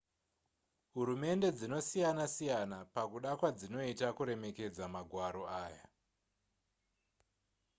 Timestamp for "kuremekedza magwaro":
4.17-5.43